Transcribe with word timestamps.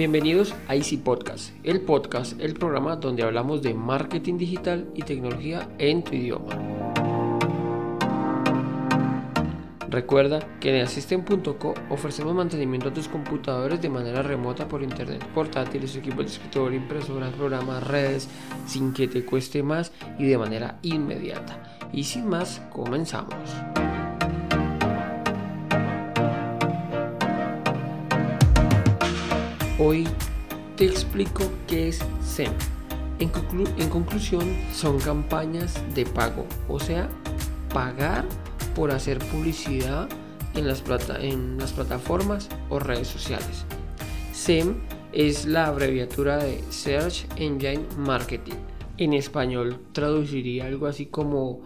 Bienvenidos 0.00 0.54
a 0.66 0.76
Easy 0.76 0.96
Podcast, 0.96 1.50
el 1.62 1.82
podcast, 1.82 2.40
el 2.40 2.54
programa 2.54 2.96
donde 2.96 3.22
hablamos 3.22 3.60
de 3.60 3.74
marketing 3.74 4.38
digital 4.38 4.88
y 4.94 5.02
tecnología 5.02 5.68
en 5.76 6.02
tu 6.02 6.14
idioma. 6.14 6.58
Recuerda 9.90 10.38
que 10.58 10.74
en 10.74 10.86
Assistant.co 10.86 11.74
ofrecemos 11.90 12.34
mantenimiento 12.34 12.88
a 12.88 12.94
tus 12.94 13.08
computadores 13.08 13.82
de 13.82 13.90
manera 13.90 14.22
remota 14.22 14.66
por 14.66 14.82
internet, 14.82 15.22
portátiles, 15.34 15.94
equipos 15.94 16.24
de 16.24 16.32
escritorio, 16.32 16.78
impresoras, 16.78 17.34
programas, 17.34 17.86
redes, 17.86 18.26
sin 18.66 18.94
que 18.94 19.06
te 19.06 19.26
cueste 19.26 19.62
más 19.62 19.92
y 20.18 20.24
de 20.24 20.38
manera 20.38 20.78
inmediata. 20.80 21.78
Y 21.92 22.04
sin 22.04 22.26
más, 22.26 22.62
comenzamos. 22.72 23.36
Hoy 29.82 30.06
te 30.76 30.84
explico 30.84 31.42
qué 31.66 31.88
es 31.88 32.00
SEM. 32.22 32.52
En, 33.18 33.30
conclusión, 33.88 34.44
son 34.74 34.98
campañas 34.98 35.82
de 35.94 36.04
pago, 36.04 36.44
o 36.68 36.78
sea, 36.78 37.08
pagar 37.72 38.26
por 38.74 38.90
hacer 38.90 39.18
publicidad 39.18 40.06
en 40.54 40.68
las, 40.68 40.82
plataformas 40.82 42.50
o 42.68 42.78
redes 42.78 43.08
sociales. 43.08 43.64
SEM 44.34 44.74
es 45.14 45.46
la 45.46 45.68
abreviatura 45.68 46.36
de 46.36 46.62
Search 46.68 47.26
Engine 47.36 47.86
Marketing. 47.96 48.56
En 48.98 49.14
español 49.14 49.78
traduciría 49.92 50.66
algo 50.66 50.88
así 50.88 51.06
como 51.06 51.62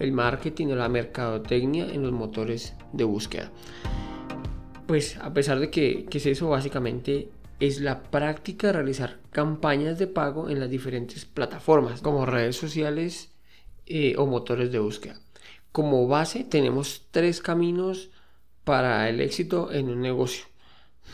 el 0.00 0.12
marketing 0.12 0.66
o 0.66 0.74
la 0.74 0.90
mercadotecnia 0.90 1.86
en 1.86 2.02
los 2.02 2.12
motores 2.12 2.74
de 2.92 3.04
búsqueda. 3.04 3.50
Pues 4.86 5.16
a 5.16 5.32
pesar 5.32 5.60
de 5.60 5.70
que 5.70 6.06
es 6.12 6.26
eso, 6.26 6.50
básicamente 6.50 7.30
es 7.60 7.80
la 7.80 8.02
práctica 8.02 8.68
de 8.68 8.72
realizar 8.74 9.20
campañas 9.30 9.98
de 9.98 10.06
pago 10.06 10.50
en 10.50 10.60
las 10.60 10.70
diferentes 10.70 11.24
plataformas 11.24 12.00
como 12.00 12.26
redes 12.26 12.56
sociales 12.56 13.32
eh, 13.86 14.14
o 14.18 14.26
motores 14.26 14.72
de 14.72 14.78
búsqueda. 14.78 15.20
Como 15.72 16.06
base 16.06 16.44
tenemos 16.44 17.06
tres 17.10 17.40
caminos 17.40 18.10
para 18.64 19.08
el 19.08 19.20
éxito 19.20 19.72
en 19.72 19.88
un 19.88 20.00
negocio. 20.00 20.46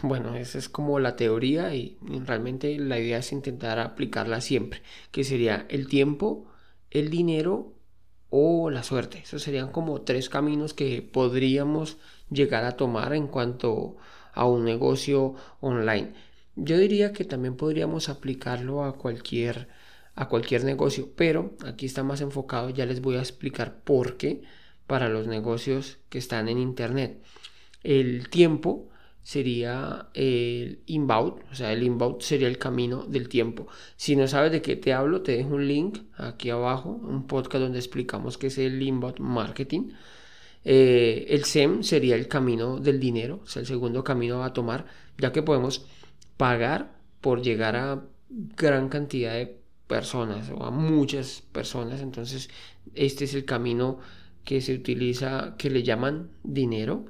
Bueno, 0.03 0.37
esa 0.37 0.59
es 0.59 0.69
como 0.69 1.01
la 1.01 1.17
teoría 1.17 1.75
y 1.75 1.99
realmente 2.25 2.79
la 2.79 2.99
idea 2.99 3.19
es 3.19 3.33
intentar 3.33 3.81
aplicarla 3.81 4.41
siempre, 4.41 4.83
que 5.11 5.25
sería 5.25 5.67
el 5.69 5.89
tiempo, 5.89 6.47
el 6.91 7.11
dinero 7.11 7.75
o 8.31 8.71
la 8.71 8.83
suerte. 8.83 9.19
Esos 9.19 9.43
serían 9.43 9.73
como 9.73 10.03
tres 10.03 10.29
caminos 10.29 10.75
que 10.75 11.03
podríamos 11.03 11.99
llegar 12.31 12.65
a 12.65 12.77
tomar 12.77 13.13
en 13.15 13.27
cuanto 13.27 13.97
a 14.33 14.47
un 14.47 14.65
negocio 14.65 15.35
online. 15.61 16.15
Yo 16.63 16.77
diría 16.77 17.13
que 17.15 17.25
también 17.25 17.57
podríamos 17.57 18.11
aplicarlo 18.11 18.85
a 18.85 18.97
cualquier, 18.97 19.69
a 20.15 20.29
cualquier 20.29 20.65
negocio, 20.65 21.09
pero 21.17 21.57
aquí 21.65 21.87
está 21.87 22.03
más 22.03 22.21
enfocado, 22.21 22.69
ya 22.69 22.85
les 22.85 23.01
voy 23.01 23.17
a 23.17 23.21
explicar 23.21 23.81
por 23.83 24.19
qué 24.19 24.43
para 24.87 25.09
los 25.09 25.27
negocios 25.27 25.99
que 26.11 26.19
están 26.19 26.49
en 26.51 26.59
Internet. 26.59 27.23
El 27.83 28.29
tiempo 28.29 28.91
sería 29.23 30.09
el 30.13 30.81
inbound, 30.85 31.45
o 31.51 31.55
sea, 31.55 31.73
el 31.73 31.83
inbound 31.83 32.21
sería 32.21 32.49
el 32.49 32.59
camino 32.59 33.05
del 33.05 33.31
tiempo. 33.31 33.67
Si 33.97 34.15
no 34.15 34.29
sabes 34.29 34.53
de 34.53 34.61
qué 34.61 34.77
te 34.77 34.93
hablo, 34.93 35.23
te 35.23 35.33
dejo 35.33 35.55
un 35.55 35.67
link 35.67 36.01
aquí 36.19 36.51
abajo, 36.51 36.91
un 36.91 37.27
podcast 37.27 37.63
donde 37.63 37.79
explicamos 37.79 38.37
qué 38.37 38.49
es 38.49 38.59
el 38.59 38.83
inbound 38.83 39.19
marketing. 39.19 39.93
Eh, 40.65 41.27
el 41.31 41.45
SEM 41.45 41.83
sería 41.83 42.17
el 42.17 42.29
camino 42.29 42.79
del 42.81 43.01
dinero, 43.01 43.45
o 43.45 43.59
el 43.59 43.67
segundo 43.67 44.05
camino 44.05 44.45
a 44.45 44.53
tomar, 44.53 44.85
ya 45.17 45.33
que 45.33 45.43
podemos 45.43 45.87
pagar 46.41 46.91
por 47.21 47.43
llegar 47.43 47.77
a 47.77 48.03
gran 48.57 48.89
cantidad 48.89 49.35
de 49.35 49.59
personas 49.87 50.49
o 50.49 50.65
a 50.65 50.71
muchas 50.71 51.43
personas. 51.53 52.01
Entonces, 52.01 52.49
este 52.95 53.25
es 53.25 53.35
el 53.35 53.45
camino 53.45 53.99
que 54.43 54.63
se 54.63 54.73
utiliza, 54.73 55.55
que 55.59 55.69
le 55.69 55.83
llaman 55.83 56.31
dinero. 56.43 57.05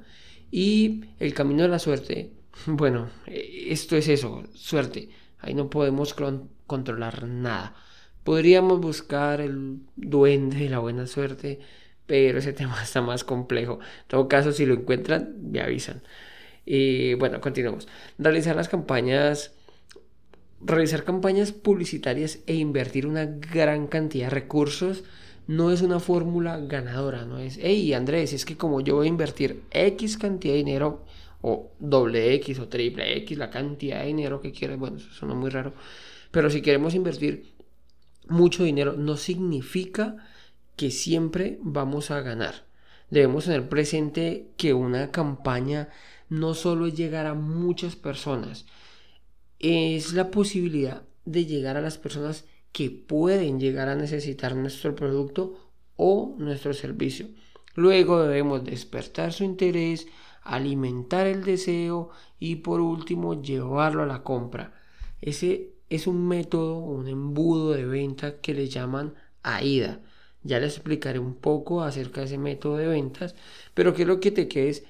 Y 0.51 1.05
el 1.17 1.33
camino 1.33 1.63
de 1.63 1.69
la 1.69 1.79
suerte, 1.79 2.33
bueno, 2.65 3.09
esto 3.25 3.95
es 3.95 4.09
eso, 4.09 4.43
suerte. 4.53 5.07
Ahí 5.39 5.53
no 5.53 5.69
podemos 5.69 6.13
controlar 6.67 7.25
nada. 7.25 7.73
Podríamos 8.25 8.81
buscar 8.81 9.39
el 9.39 9.77
duende 9.95 10.57
de 10.57 10.69
la 10.69 10.79
buena 10.79 11.07
suerte, 11.07 11.61
pero 12.05 12.39
ese 12.39 12.51
tema 12.61 12.83
está 12.83 13.01
más 13.01 13.23
complejo. 13.23 13.79
En 14.01 14.07
todo 14.09 14.27
caso, 14.27 14.51
si 14.51 14.65
lo 14.65 14.73
encuentran, 14.73 15.37
me 15.41 15.61
avisan. 15.61 16.03
Y 16.65 17.15
bueno, 17.15 17.41
continuamos. 17.41 17.87
Realizar 18.17 18.55
las 18.55 18.69
campañas, 18.69 19.53
realizar 20.61 21.03
campañas 21.03 21.51
publicitarias 21.51 22.39
e 22.45 22.55
invertir 22.55 23.07
una 23.07 23.25
gran 23.25 23.87
cantidad 23.87 24.25
de 24.25 24.35
recursos 24.35 25.03
no 25.47 25.71
es 25.71 25.81
una 25.81 25.99
fórmula 25.99 26.59
ganadora, 26.59 27.25
no 27.25 27.39
es, 27.39 27.59
hey 27.61 27.93
Andrés, 27.93 28.31
es 28.31 28.45
que 28.45 28.57
como 28.57 28.79
yo 28.79 28.95
voy 28.95 29.07
a 29.07 29.09
invertir 29.09 29.63
X 29.71 30.17
cantidad 30.17 30.53
de 30.53 30.59
dinero, 30.59 31.03
o 31.41 31.71
doble 31.79 32.33
X 32.35 32.59
o 32.59 32.67
triple 32.67 33.17
X, 33.17 33.37
la 33.37 33.49
cantidad 33.49 34.01
de 34.01 34.07
dinero 34.07 34.41
que 34.41 34.51
quieras, 34.51 34.77
bueno, 34.77 34.97
eso 34.97 35.09
suena 35.09 35.33
muy 35.33 35.49
raro, 35.49 35.73
pero 36.29 36.49
si 36.49 36.61
queremos 36.61 36.93
invertir 36.93 37.53
mucho 38.27 38.63
dinero, 38.63 38.93
no 38.93 39.17
significa 39.17 40.17
que 40.75 40.91
siempre 40.91 41.57
vamos 41.61 42.11
a 42.11 42.21
ganar. 42.21 42.65
Debemos 43.09 43.45
tener 43.45 43.67
presente 43.67 44.47
que 44.55 44.73
una 44.73 45.11
campaña 45.11 45.89
no 46.31 46.53
solo 46.53 46.87
es 46.87 46.95
llegar 46.95 47.25
a 47.25 47.33
muchas 47.33 47.97
personas, 47.97 48.65
es 49.59 50.13
la 50.13 50.31
posibilidad 50.31 51.03
de 51.25 51.45
llegar 51.45 51.75
a 51.75 51.81
las 51.81 51.97
personas 51.97 52.45
que 52.71 52.89
pueden 52.89 53.59
llegar 53.59 53.89
a 53.89 53.95
necesitar 53.95 54.55
nuestro 54.55 54.95
producto 54.95 55.57
o 55.97 56.33
nuestro 56.37 56.73
servicio. 56.73 57.27
Luego 57.75 58.23
debemos 58.23 58.63
despertar 58.63 59.33
su 59.33 59.43
interés, 59.43 60.07
alimentar 60.41 61.27
el 61.27 61.43
deseo 61.43 62.11
y 62.39 62.55
por 62.55 62.79
último 62.79 63.41
llevarlo 63.41 64.03
a 64.03 64.07
la 64.07 64.23
compra. 64.23 64.73
Ese 65.19 65.73
es 65.89 66.07
un 66.07 66.29
método, 66.29 66.77
un 66.77 67.09
embudo 67.09 67.73
de 67.73 67.85
venta 67.85 68.39
que 68.39 68.53
le 68.53 68.69
llaman 68.69 69.15
AIDA. 69.43 69.99
Ya 70.43 70.59
les 70.59 70.75
explicaré 70.75 71.19
un 71.19 71.35
poco 71.35 71.83
acerca 71.83 72.21
de 72.21 72.27
ese 72.27 72.37
método 72.37 72.77
de 72.77 72.87
ventas, 72.87 73.35
pero 73.73 73.93
quiero 73.93 74.21
que 74.21 74.31
te 74.31 74.47
quedes 74.47 74.85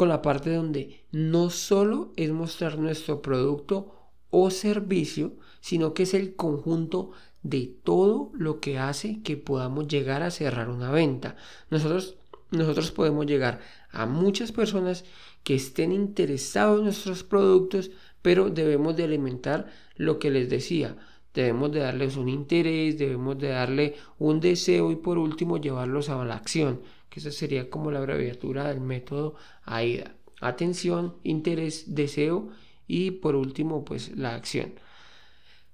con 0.00 0.08
la 0.08 0.22
parte 0.22 0.54
donde 0.54 1.04
no 1.12 1.50
solo 1.50 2.14
es 2.16 2.30
mostrar 2.30 2.78
nuestro 2.78 3.20
producto 3.20 3.94
o 4.30 4.50
servicio, 4.50 5.34
sino 5.60 5.92
que 5.92 6.04
es 6.04 6.14
el 6.14 6.36
conjunto 6.36 7.10
de 7.42 7.76
todo 7.84 8.30
lo 8.32 8.60
que 8.60 8.78
hace 8.78 9.20
que 9.22 9.36
podamos 9.36 9.88
llegar 9.88 10.22
a 10.22 10.30
cerrar 10.30 10.70
una 10.70 10.90
venta. 10.90 11.36
Nosotros, 11.68 12.16
nosotros 12.50 12.92
podemos 12.92 13.26
llegar 13.26 13.60
a 13.90 14.06
muchas 14.06 14.52
personas 14.52 15.04
que 15.44 15.54
estén 15.54 15.92
interesados 15.92 16.78
en 16.78 16.84
nuestros 16.84 17.22
productos, 17.22 17.90
pero 18.22 18.48
debemos 18.48 18.96
de 18.96 19.04
alimentar 19.04 19.66
lo 19.96 20.18
que 20.18 20.30
les 20.30 20.48
decía. 20.48 20.96
Debemos 21.34 21.72
de 21.72 21.80
darles 21.80 22.16
un 22.16 22.30
interés, 22.30 22.96
debemos 22.96 23.38
de 23.38 23.48
darle 23.48 23.96
un 24.18 24.40
deseo 24.40 24.92
y 24.92 24.96
por 24.96 25.18
último 25.18 25.58
llevarlos 25.58 26.08
a 26.08 26.24
la 26.24 26.36
acción 26.36 26.80
que 27.10 27.20
esa 27.20 27.30
sería 27.30 27.68
como 27.68 27.90
la 27.90 27.98
abreviatura 27.98 28.68
del 28.68 28.80
método 28.80 29.34
AIDA. 29.64 30.14
Atención, 30.40 31.16
interés, 31.22 31.94
deseo 31.94 32.48
y 32.86 33.10
por 33.10 33.34
último 33.34 33.84
pues 33.84 34.16
la 34.16 34.34
acción. 34.34 34.72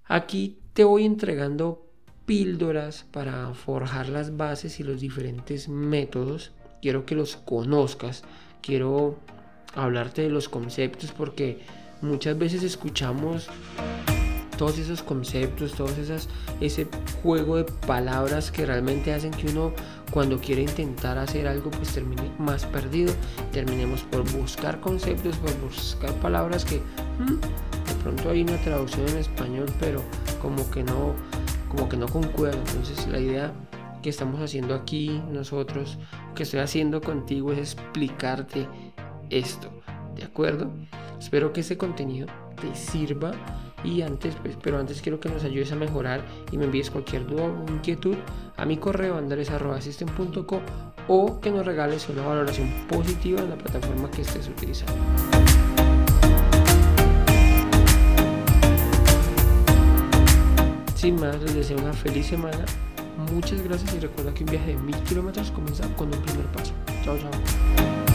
Aquí 0.04 0.58
te 0.72 0.84
voy 0.84 1.04
entregando 1.04 1.86
píldoras 2.24 3.04
para 3.12 3.54
forjar 3.54 4.08
las 4.08 4.36
bases 4.36 4.80
y 4.80 4.82
los 4.82 5.00
diferentes 5.00 5.68
métodos. 5.68 6.52
Quiero 6.82 7.06
que 7.06 7.14
los 7.14 7.36
conozcas, 7.36 8.24
quiero 8.62 9.18
hablarte 9.74 10.22
de 10.22 10.30
los 10.30 10.48
conceptos 10.48 11.12
porque 11.12 11.60
muchas 12.02 12.36
veces 12.36 12.62
escuchamos 12.62 13.48
todos 14.56 14.78
esos 14.78 15.02
conceptos, 15.02 15.74
todos 15.74 15.96
esas, 15.98 16.28
ese 16.60 16.86
juego 17.22 17.56
de 17.56 17.64
palabras 17.64 18.50
que 18.50 18.66
realmente 18.66 19.12
hacen 19.12 19.30
que 19.30 19.48
uno 19.48 19.72
cuando 20.10 20.38
quiere 20.38 20.62
intentar 20.62 21.18
hacer 21.18 21.46
algo 21.46 21.70
pues 21.70 21.92
termine 21.92 22.30
más 22.38 22.64
perdido, 22.64 23.12
terminemos 23.52 24.02
por 24.02 24.30
buscar 24.32 24.80
conceptos, 24.80 25.36
por 25.36 25.54
buscar 25.60 26.12
palabras 26.14 26.64
que 26.64 26.78
hmm, 26.78 27.40
de 27.40 27.94
pronto 28.02 28.30
hay 28.30 28.42
una 28.42 28.56
traducción 28.62 29.08
en 29.08 29.18
español 29.18 29.66
pero 29.80 30.02
como 30.40 30.68
que 30.70 30.82
no, 30.82 31.14
como 31.68 31.88
que 31.88 31.96
no 31.96 32.06
concuerda, 32.06 32.58
entonces 32.58 33.06
la 33.08 33.18
idea 33.18 33.52
que 34.02 34.10
estamos 34.10 34.40
haciendo 34.40 34.74
aquí 34.74 35.20
nosotros, 35.32 35.98
que 36.34 36.44
estoy 36.44 36.60
haciendo 36.60 37.00
contigo 37.00 37.52
es 37.52 37.58
explicarte 37.58 38.68
esto, 39.30 39.70
¿de 40.14 40.24
acuerdo? 40.24 40.70
Espero 41.18 41.52
que 41.52 41.60
este 41.60 41.76
contenido 41.76 42.26
te 42.60 42.74
sirva 42.74 43.32
y 43.84 44.02
antes, 44.02 44.34
pues, 44.36 44.56
pero 44.62 44.78
antes 44.78 45.00
quiero 45.02 45.20
que 45.20 45.28
nos 45.28 45.44
ayudes 45.44 45.72
a 45.72 45.76
mejorar 45.76 46.24
y 46.50 46.58
me 46.58 46.64
envíes 46.64 46.90
cualquier 46.90 47.26
duda 47.26 47.44
o 47.44 47.70
inquietud 47.70 48.16
a 48.56 48.64
mi 48.64 48.76
correo 48.76 49.16
andres.system.co 49.16 50.60
o 51.08 51.40
que 51.40 51.50
nos 51.50 51.64
regales 51.64 52.08
una 52.08 52.22
valoración 52.22 52.68
positiva 52.88 53.40
en 53.40 53.50
la 53.50 53.56
plataforma 53.56 54.10
que 54.10 54.22
estés 54.22 54.48
utilizando. 54.48 54.94
sin 61.06 61.20
más, 61.20 61.40
les 61.40 61.54
deseo 61.54 61.78
una 61.78 61.92
feliz 61.92 62.26
semana. 62.26 62.64
Muchas 63.32 63.62
gracias 63.62 63.94
y 63.94 64.00
recuerda 64.00 64.34
que 64.34 64.42
un 64.42 64.50
viaje 64.50 64.72
de 64.74 64.76
mil 64.78 64.96
kilómetros 65.04 65.52
comienza 65.52 65.86
con 65.94 66.12
un 66.12 66.20
primer 66.20 66.46
paso. 66.46 66.72
Chao, 67.04 67.16
chao. 67.16 68.05